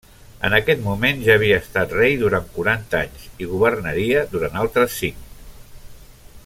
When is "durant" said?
2.23-2.49, 4.33-4.61